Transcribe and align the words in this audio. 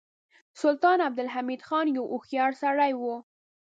سلطان 0.61 0.99
عبدالحمید 1.07 1.59
خان 1.67 1.85
یو 1.95 2.05
هوښیار 2.11 2.51
سړی 2.63 2.91
و. 2.95 3.01